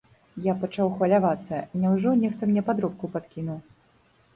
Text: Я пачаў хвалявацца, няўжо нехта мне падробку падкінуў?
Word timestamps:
Я 0.45 0.55
пачаў 0.63 0.89
хвалявацца, 0.95 1.61
няўжо 1.85 2.17
нехта 2.25 2.43
мне 2.53 2.61
падробку 2.71 3.05
падкінуў? 3.17 3.67